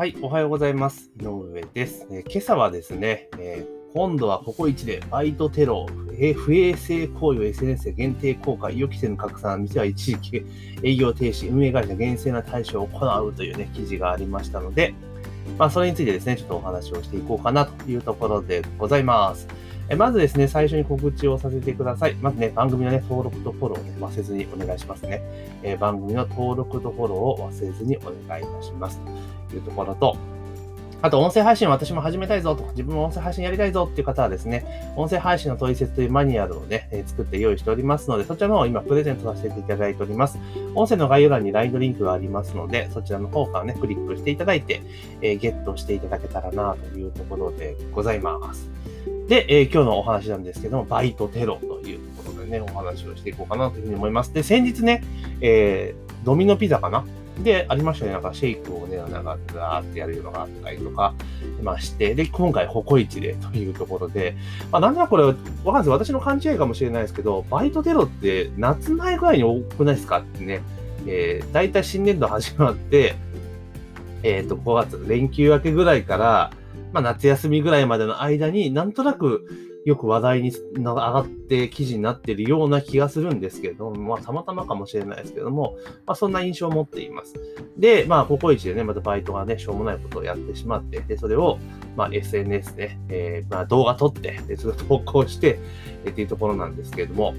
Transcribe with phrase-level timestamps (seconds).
[0.00, 1.10] はい、おはようございます。
[1.20, 2.06] 井上です。
[2.10, 10.46] えー今朝はですね、えー今度はココイチでバイトテロ、えー不衛生行為を SNS で限定公開、予期せぬ拡散、店は一時期
[10.82, 14.94] 営業停止、運営会社厳正な対処を行うというね、記事がありましたので、
[15.58, 19.48] まあ、それについてですね、ちょっとお話をしていこうかなというところでございます。
[19.90, 22.14] えまずですね、最初に告知をさせてください。
[22.22, 25.20] まずね、番組のね、登録とフォローを、ね、忘れずにお願いしますね。
[25.62, 28.98] えー番組の登録とフォローを忘れずにお願いいたします。
[29.50, 30.16] というところと、
[31.02, 40.38] あと、音声配信私も始めたいぞと、自分も音声配信やりたいぞっていう方はですね、音声配信の取説というマニュアルをね、え作って用意しておりますので、そちらの方を今プレゼントさせていただいております。
[40.74, 44.82] 音声の概要欄に LINE リンクがありますので、そちらの方からね、クリックしていただいて、
[45.22, 48.68] えーゲットしていただけたらなというところでございます。
[49.26, 54.34] で、えー今日のお話なんですけども、バイトテロというところでね、お話をしていこうかなというふうに思います。
[54.34, 55.02] で、先日ね、
[55.40, 57.06] えードミノピザかな
[57.42, 58.12] で、ありましたね。
[58.12, 61.14] なんかシェイクをね、なんかガーってやるのがあったりとか
[61.58, 64.36] しまして、で、今回、ココイチでというところで、
[64.70, 65.90] まあ、なんだこれ、わかんないです。
[65.90, 70.60] 私の勘違いかもしれないですけど、バイトテロって夏前ぐらいに多くないですかってね、
[71.06, 73.16] えー、大体新年度始まって、
[74.22, 76.50] えっ、と、5月、連休明けぐらいから、
[76.92, 87.34] まあ、夏休みぐらいまでの間に、なんとなくよく話題に上がって記事になっているような気がするんですけれども、まあ、たまたまかもしれないですけども、まあ、そんな印象を持っています。
[87.78, 91.58] で、まあ、ココイチでね、またバイトがね、しょうもないことをやってしまって、で、それを、
[91.96, 95.58] まあ、SNS で、えーまあ、動画撮って、で、それを投稿して、
[96.04, 97.34] えーっていうところなんですけれども、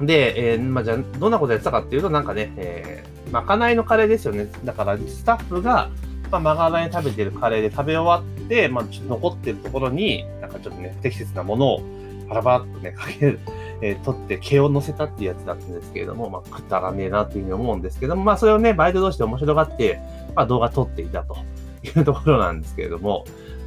[0.00, 4.48] で、えーまあ、じゃあ、どんなことやってたかっていうと、なんかね、えー、まかないのカレーですよね。
[4.64, 5.90] だから、スタッフが、
[6.30, 8.35] まあ、まかない食べてるカレーで食べ終わって、
[8.68, 11.80] まあ、っ残ってるところに、なんかちょっとね、不適切なものを
[12.28, 13.40] パラパラっとね、かける、
[13.82, 20.00] えー取って毛を乗せたっていうやつだったんですけれども、まあ、くだらねえなっていうふうに思うんですけども、まあ、それをね、バイト同士で面白がって、
[20.34, 21.36] まあ、動画撮っていたと
[21.84, 23.24] いうところなんですけれども、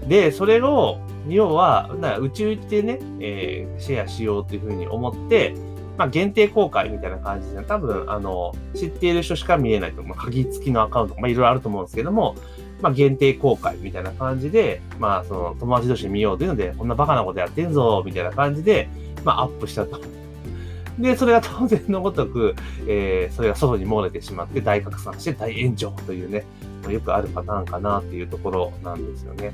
[0.07, 0.97] で、それを、
[1.27, 5.53] 要は、なうちうちでね、えーシェアしようというふうに思って、
[5.97, 10.17] まあ、限定公開みたいな感じで、多分、あの、知っている人しか見えないと思う。
[10.17, 12.35] 鍵付きのアカウント、まあ、いろいろあると思うんですけども、
[12.81, 18.89] まあ、限定公開みたいな感じで、まあ、その、友達同士で見ようというので、こんなバカなことやってんぞ、みたいな感じで、
[19.23, 19.99] まあ、アップしたと。
[20.99, 22.55] で、それが当然のごとく、
[22.87, 26.45] えーそれが外に漏れてしまって大拡散して大炎上というね、
[26.89, 29.53] よくあるパターンかなっていうところなんですよね。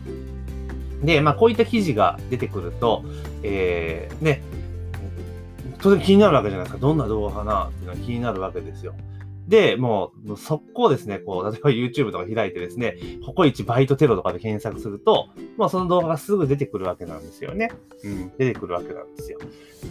[1.04, 3.04] で、まあ、こういった記事が出てくると、
[3.44, 4.42] えーね、
[5.82, 6.82] 当然気になるわけじゃないですか。
[6.82, 8.96] どんな動画かなっていうのは気になるわけですよ。
[9.48, 17.72] で、もう、速攻ですね、こう、例えば YouTube とか開いてですね、ココイチバイトテロとかで検索すると、まあその動画がすぐ出てくるわけなんですよね。
[18.04, 19.40] うん、出てくるわけなんですよ。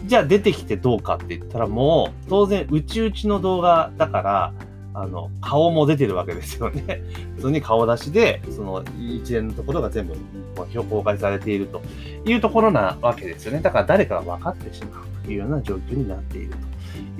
[0.05, 4.53] じゃあ出てきてどうかって言ったらもう、当然、うちうちの動画だから、
[4.93, 7.01] あの、顔も出てるわけですよね。
[7.35, 10.15] 普通に顔出しで、その一連のところが全部、
[10.57, 11.81] まあ、公開されていると
[12.25, 13.59] いうところなわけですよね。
[13.61, 16.57] だから誰かが分かってしまうというような状況になっていると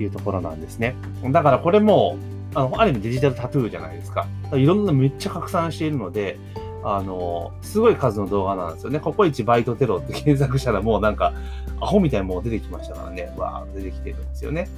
[0.02, 0.94] いうところなんですね。
[1.30, 2.16] だからこれも、
[2.54, 4.26] あの、ある意味デジタルタトゥーじゃないですか。
[4.54, 6.38] いろんなめっちゃ拡散しているので、
[6.84, 9.00] あの、すごい数の動画なんですよね。
[9.00, 11.32] ココイチバイトテロって検索したらもうなんか、
[11.80, 13.32] アホみたいなもの出てきましたからね。
[13.36, 14.68] わー出てきてるんですよね。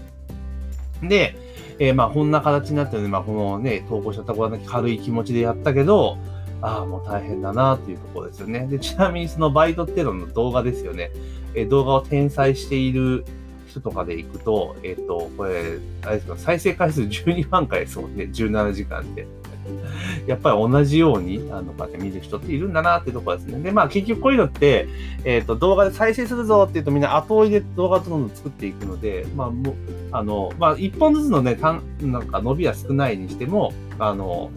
[1.02, 1.36] で、
[1.78, 6.16] えーまあこんな形になってるので、まあこのね、投稿したところだけ軽い気持ちでやったけど、
[6.60, 8.66] ああ、もう大変だなっていうところですよね。
[8.68, 11.10] で、ちなみにそのバイトテロの動画ですよね。
[11.54, 13.24] えー動画を転載している
[13.78, 18.24] 人とかで行くと、えっ、と、これ、あれですか、再生回数12万回ですもんね。
[18.24, 19.26] 17時間で。
[20.26, 23.60] やっぱり同じように、あの、こうやって見る人っているんだなっていうところですね。
[23.60, 24.88] で、まあ結局こういうのって、
[25.24, 29.74] えっ、と、動画で再生するぞって言うとみんな後追いで動画どんどん作っていくので、まあもう、
[30.12, 34.50] あの、まあ一本ずつのね、単なんか伸びは少ないにしても、あの、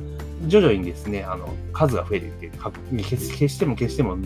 [0.47, 2.71] 徐々にですね、あの、数が増えていって、消
[3.03, 4.17] し消しても消しても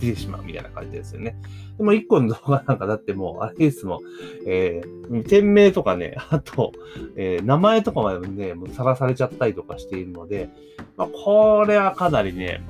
[0.00, 1.36] 出てしまうみたいな感じですよね。
[1.78, 3.98] でも一個の動画なんかだってもう、あれですもん、
[4.46, 6.72] えー、店名とかね、あと、
[7.16, 10.50] えー名前とかまでね、もうさらされちゃったりとかしているので、
[10.96, 12.62] まあ、これはかなりね、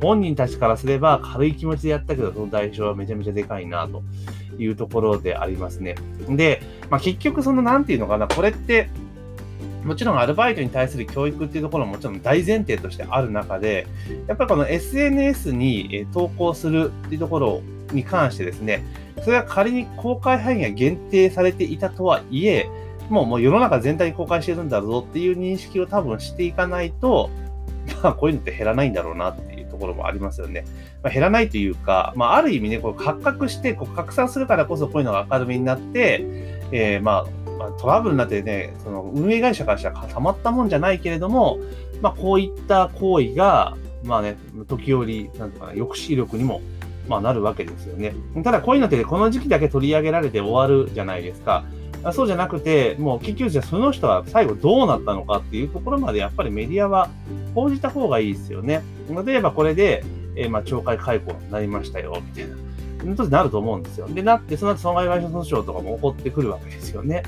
[0.00, 4.02] 本人たちからすれば軽い気持ちでやったけど、その代償はめちゃめちゃでかいな、と
[4.58, 5.94] いうところでありますね。
[6.28, 8.88] で、まあ、結局その、なんていうのかな、これって、
[9.88, 13.86] もちろんアルバイトに対する教育っていうところももちろん大前提としてある中で、
[14.26, 17.62] やっぱりこの SNS に投稿するっていうところ
[17.92, 18.84] に関してですね、
[19.24, 22.68] それが仮に公開範囲が限定されていたとはいえ、
[23.08, 27.30] もうもう世の中全体に公開してるんだぞっていう認識を多分していかないと、
[28.02, 30.64] まあこういうのって減らないんだろうなっていうところもありますよね。
[31.02, 36.24] まあ、減らないというか、まあある意味ね、こう発覚してこう拡散するからこそこういうのが明るみになって、
[36.70, 37.26] えーまあ、
[37.58, 41.58] まあ、トラブルになってね、その運営会社からしたらたまったもんじゃないけれども、
[42.00, 44.36] まあこういった行為が、まあね、
[44.68, 46.60] 時折、なんとかな、抑止力にも、
[47.08, 48.14] まあなるわけですよね。
[48.44, 51.64] ただこういうのってこの時期だけ取り上げられて終わるじゃないですか。
[52.12, 57.10] そうじゃなくて、もう結局じゃあその人は最後どうなったのかっていうところまでやっぱりメディアは
[57.54, 58.82] 報じた方がいいですよね。
[59.26, 60.04] 例えばこれで、
[60.36, 62.54] えー、まあ懲戒解雇になりましたよ、みたいな。
[63.16, 64.08] となると思うんですよ。
[64.08, 67.22] で、なって、その後損害賠償訴訟とかも起こってくるわけですよね。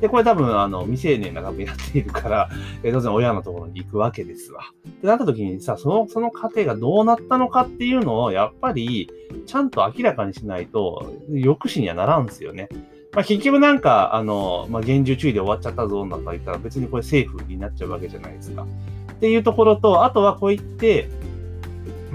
[0.00, 2.48] で、これ多分、あの、未成年が多分やっているから、
[2.84, 4.62] え当然親のところに行くわけですわ。
[4.88, 9.10] ってなった時にさ、その、その過程がどうなったのかっていうのを、やっぱり、
[9.46, 12.68] ちゃんと明らかにしないと、抑止にはならんですよね。
[13.14, 18.66] まあ、結局なんか、あの、まあ、厳重注意で終わっちゃったぞ、なんか言ったら別にこれセーフになっちゃうわけじゃないですか。
[19.12, 21.08] っていうところと、あとはこう言って、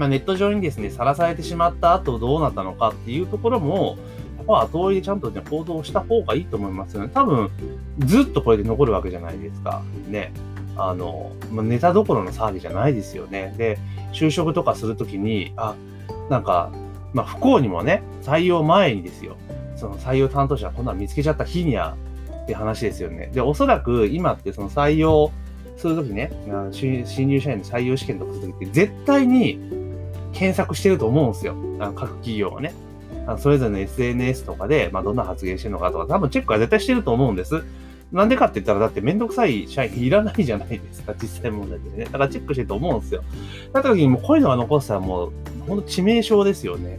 [0.02, 3.96] まあ、ネット上にですね、さらされてしまった後どうなったのかっていうところも、
[4.36, 7.10] やっぱ後追いでちゃんとね、行動した方がいいと思いますよね。
[7.14, 7.50] 多分、
[8.00, 9.80] ずっとこれで残るわけじゃないですか。
[10.08, 10.32] ね。
[10.76, 13.54] あの、まあ、ネタどころの騒ぎじゃないですよね。
[13.56, 13.78] で、
[14.12, 15.76] 就職とかするときに、あ、
[16.28, 16.72] なんか、
[17.12, 19.36] まあ、不幸にもね、採用前にですよ。
[19.76, 21.94] その採用担当者こんなの見つけちゃった日にゃ
[22.42, 23.30] って話ですよね。
[23.32, 25.30] で、おそらく今ってその採用
[25.76, 26.32] するときね、
[26.72, 29.81] 新入社員の採用試験とかするときって絶対に
[30.42, 31.54] 検索してると思うんですよ。
[31.78, 32.74] あの各企業はね。
[33.28, 37.62] あのそれぞれの SNS とかで、まあ、どんな発言してるのかとか、多分チェックは絶対してると思うんです。
[38.10, 42.06] なんでかって言ったら、だってめんどくさい社員いらないじゃないですか、 実際問題でね。
[42.06, 43.22] だからチェックしてると思うんですよ。
[43.72, 45.32] だった時にもうこういうのが残したらもう、
[45.68, 46.98] ほんと致命傷ですよね。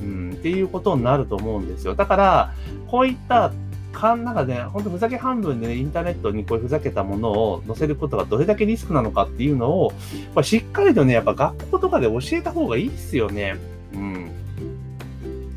[0.00, 1.96] うん、っていうことになると思うんですよ。
[1.96, 2.54] だから、
[2.86, 3.50] こういった
[3.94, 9.92] かん中で、ね、本当ふざけ半分でね、インターネットにこういうふざけたものを載せることがどれだけリスクなのかっていうのを、
[10.34, 13.56] これしっかりとね、やっぱ学校とかで教えた方がいいっすよね。
[13.94, 14.30] うん。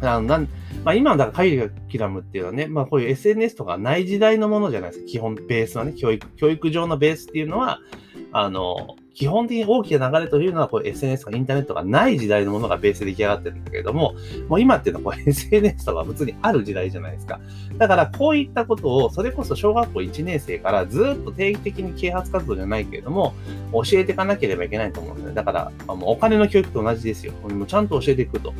[0.01, 0.47] あのなん
[0.83, 5.07] まあ、今だからカリキュラムっていうのはね、まあこういう SNS とかない時代のものじゃないですか。
[5.07, 7.79] 基本ベースはね、教育、教育上のベースっていうのは、
[8.31, 14.13] あの、基本的に大きな流れというのは、こう SNS とかインターネットがない時代のものがベースで出来上がってるんだけれども、
[14.47, 17.39] もう今っていうのはこう SNS とか普通にある時代じゃないですか。
[17.79, 23.33] だからこういったことを、それこそ小学校1年生からずっと定期的に啓発活動じゃないけれども、
[23.73, 25.33] 教えていかなければいけないと思うんですね。
[25.33, 27.33] だから、あのお金の教育と同じですよ。
[27.41, 28.53] もうちゃんと教えていくと。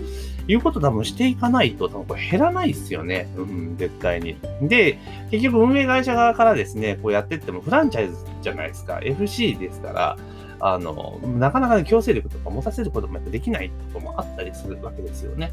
[0.48, 3.30] いうこと多分していかないと、多分これ減らないですよね。
[3.38, 4.38] うん、絶対に。
[4.64, 4.98] で、
[5.30, 9.00] 結局運営会社側からですね、こうやってってもフランチャイズじゃないですか。
[9.04, 10.18] FC ですから、
[10.60, 15.52] あの、なかなか、ね、強制力とか持たせることもできないころもあったりするわけですよね。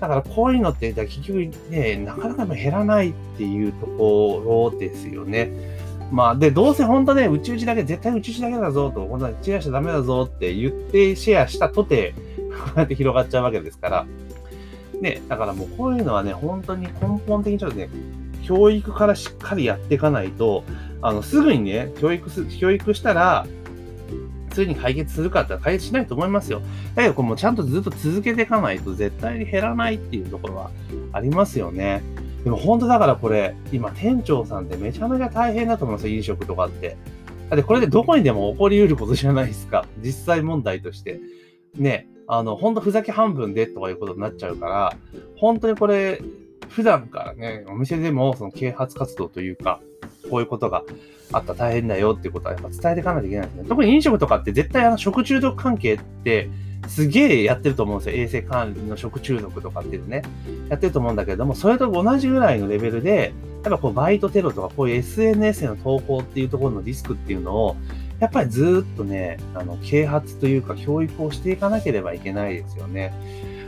[0.00, 5.50] だからこういうのって結局ね、なかなか減らないっていうところですよね。
[6.10, 12.14] まあ、で、どうせ本当ね、宇宙人だけ、絶対宇宙人だけだぞと、本当にシェアしちゃダメだぞって言ってシェアしたとて、
[12.48, 14.06] こうやって広がっちゃうわけですから。
[15.00, 17.88] ね、だからもうこういうのはね、本当に根本的にちょっとね、
[18.42, 20.64] 教育からしっかりやっていかないと、
[21.02, 23.46] あの、すぐにね、教育す、教育したら、
[24.50, 26.60] すぐに解決するかって解決しないと思いますよ。
[26.94, 30.70] だけど、これもちゃんとずっと続けていかないと絶対に減らないっていうところは
[31.12, 32.02] ありますよね。
[32.44, 36.96] でも本当だからこれ、今店長さんってめちゃめちゃ大変だと思いますよ、飲食とかって。
[37.50, 39.86] だってこれでどこにでも起こり得ることじゃないですか。
[40.02, 41.20] 実際問題として。
[41.74, 44.96] ね、あの、本当ふざけ半分でとかいうことになっちゃうから、
[45.36, 46.20] 本当にこれ、
[46.68, 49.80] 普段からね、お店でもその啓発活動というか、
[50.28, 50.84] こういうことが
[51.32, 53.64] あった大変だよっていうことはやっぱ伝えていかないといけないですね。
[53.68, 56.50] 特に飲食とかって絶対あの食中毒関係って
[56.86, 58.22] すげえやってると思うんですよ。
[58.22, 60.22] 衛生管理の食中毒とかっていうね。
[60.68, 63.32] やってると思うんだけれども、それと同じぐらいのレベルで、
[63.64, 67.76] やっぱこうバイトテロとかこういう SNS への投稿っていうところのリスクっていうのを、
[68.20, 73.12] やっぱりずっとね、あの、啓発というか教育をしていかなければいけないですよね。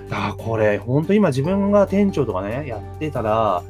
[0.08, 3.62] だからこれ、本当今自分が店長とかね、やってたら、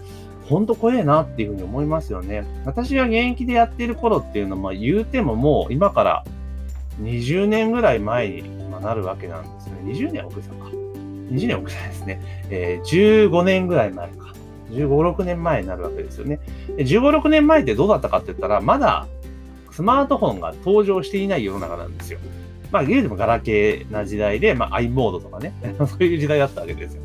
[0.51, 2.45] 本当怖えなっていうふうに思いますよね。
[2.65, 6.25] 私が現役でやってる頃っていうのは、まあ言うてももう今から
[7.01, 9.77] 20年ぐらい前になるわけなんですね。
[9.85, 10.55] 20年遅れたか
[11.31, 12.21] ？20年遅れたですね。
[12.51, 14.35] えー、15年ぐらい前か。
[14.71, 16.41] 15、6年前になるわけですよね。
[16.77, 19.07] 15、6年前ってどうだったかって言ったら、まだ
[19.71, 22.19] スマートフォンが登場していない世の中なんですよ。
[22.71, 27.03] まあ、言うてもガラケーな時代で、まあ、i モードとかね、 そういう時代だったわけですよ。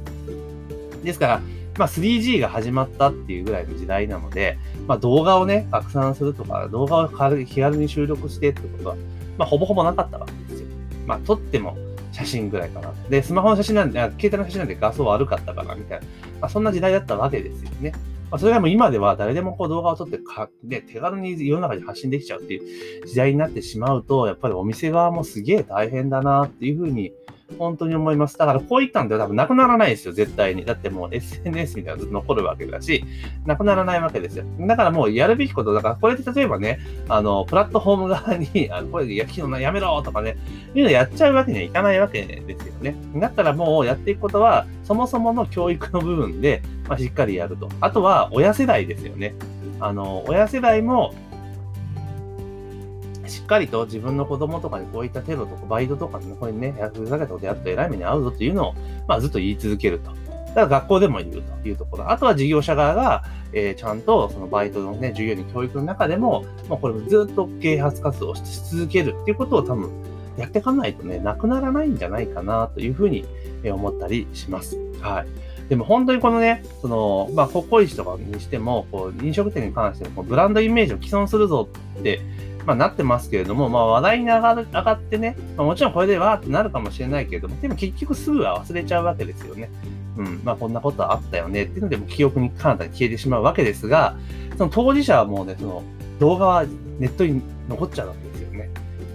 [1.03, 1.41] ですから、
[1.77, 7.09] まあ、3G が始まったっていうぐらいの時代なので、まあ、動画をね、拡散するとか、動画を
[7.45, 8.95] 気軽に収録してってことは、
[9.37, 10.67] まあ、ほぼほぼなかったわけですよ。
[11.05, 11.77] まあ、撮っても
[12.11, 12.93] 写真ぐらいかな。
[13.09, 16.05] で、スマホの写真なんで、携帯の写真なんで画素悪かったかな、みたいな。
[16.41, 17.91] まあ、そんな時代だったわけですよね。
[18.31, 27.11] まあ、それがもう今では誰でもこう動画を撮ってか、で、手軽に世の中に発信できちゃうっていう時代になってしまうと、やっぱりお店側もすげえ大変だなっていうふうに
[27.57, 28.37] 本当に思います。
[28.37, 30.65] だからこういったんでは多分なくならないですよ、絶対に。
[30.65, 33.05] だってもう SNS みたいなのずっと残るわけだし、
[33.45, 34.45] なくならないわけですよ。
[34.59, 40.37] だからもうやるべきこと、だからこれで例えばね、あの、プラットフォーム側に、 あのこれで焼きのやめろとかね、
[40.73, 42.95] いうのやっちゃうわけにはいかないわけですよね。
[43.15, 47.69] だったらもうやっていくことは、そもそもの教育の部分で、まあ、しっかりやると。
[47.81, 49.35] あとは、親世代ですよね。
[49.79, 51.13] あの、親世代も、
[53.27, 58.73] しっかりと自分の子供とかにこういったテロとかバイトとかね、これね、ふざけたことやると偉い目に遭うぞっていうのを、
[59.07, 60.11] まあ、ずっと言い続けると。
[60.11, 62.09] だから学校でも言うというところ。
[62.09, 68.41] あとは事業者側が、えー、ちゃんとそのバイトのね、授業に教育の中でも、まあ、これもずっと啓発活動をし
[68.71, 69.91] 続けるっていうことを多分
[70.37, 73.25] やっていかないとね、なくならないんじゃないかなというふうに
[73.63, 74.77] 思ったりします。
[75.01, 75.27] はい。
[75.69, 81.67] でも本当にこのね、その、まあ、ココイチとかにしても、こう、飲食店に関しても、ブランドイメージを既存するぞ
[81.99, 82.21] って、
[82.65, 89.69] まあ、なってますけれども、まあ、話題に上がる上がってね、まあ、もちろんこれでわーってなるかもしれないけれども、でも結局すぐは忘れちゃうわけですよね。
[90.17, 91.63] うん、まあ、こんなことあったよね。
[91.63, 94.15] っていうので、も記憶に彼方に消えてしまうわけですが、
[94.57, 95.83] その当事者はもうね、その
[96.19, 96.65] 動画は
[96.99, 98.34] ネットに残っちゃうわけです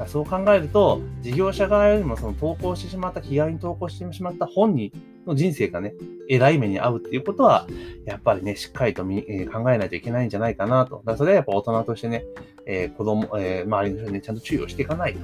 [0.07, 4.93] そう考えると、事業者側よりもその投稿してしまった、気軽に投稿してしまった本人
[5.27, 5.95] の人生がね、
[6.29, 7.67] 偉い目に遭うっていうことは、
[8.07, 10.97] やっぱりね、しっかりと、えー、考えないといけないんじゃないかなと。
[10.97, 12.25] だからそれはやっぱ大人としてね、
[12.67, 15.21] えー、子供、えー、周りの人にね、ちゃんと注意をしていかないと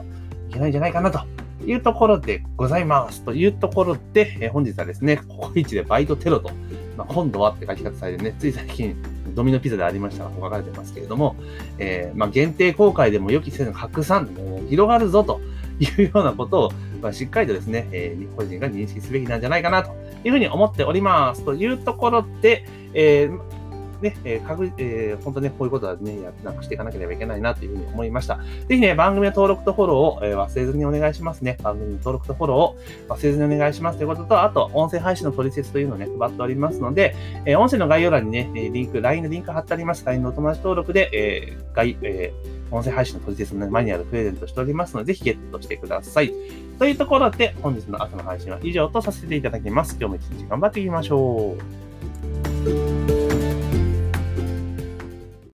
[0.51, 1.21] いけないんじゃないかなと
[1.65, 3.23] いうところでございます。
[3.23, 6.51] というところで、えー、本日はですね、ココイチでバイトテロと、
[6.97, 8.97] まあ、今度はって書き方されてね、つい最近、
[9.35, 11.37] ドミノピザでありましたが、書かれてますけれども、
[11.79, 14.29] えー、まあ、限定公開でも予期せぬ拡散、
[14.69, 15.41] 広がるぞと
[15.81, 21.45] いうようなことを、まあ、しっかりとですね、えー、個人が認識すべきなんじゃないかなというふうに思っております。
[21.45, 22.65] というところで、
[22.95, 23.56] えー
[24.01, 28.39] ね、えー、確えー、本当ね、こういうことはね、やなくしていかなければいけないなというふうに思いました。
[28.69, 31.57] ぜひね、番組の登録とフォローを、えー、忘れずにお願いしますね。
[31.63, 40.05] 番組の登録とフォローを忘れずにお願いしますということと、あと、音声配信の取説というのをね、配っておりますので、えー、音声の概要欄にね、リンク、LINE のリンク貼ってあります。
[40.05, 46.33] LINE のお友達登録で、えー、概、えー、音声配信の取説の、マニュアルプレゼントしておりますので、ぜひゲットしてください。
[46.79, 49.97] というところで、本日の朝の配信は以上とさせていただきます。
[49.99, 53.06] 今日も一日頑張っていきましょう。